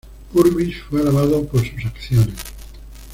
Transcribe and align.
Purvis 0.33 0.81
fue 0.89 0.99
alabado 1.01 1.45
por 1.47 1.61
sus 1.63 1.85
acciones. 1.85 2.33